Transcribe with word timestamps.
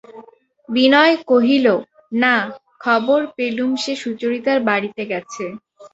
বিনয় 0.69 1.15
কহিল, 1.29 1.65
না, 2.21 2.35
খবর 2.79 3.19
পেলুম 3.37 3.71
সে 3.83 3.93
সুচরিতার 4.03 4.59
বাড়িতে 4.69 5.03
গেছে। 5.11 5.45